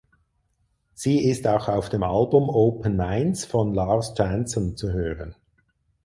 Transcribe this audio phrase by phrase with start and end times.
[0.95, 5.35] Sie ist auch auf dem Album "Open Minds" von Lars Jansson zu hören.